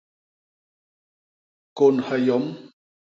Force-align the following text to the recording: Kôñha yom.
Kôñha 1.77 2.15
yom. 2.25 2.45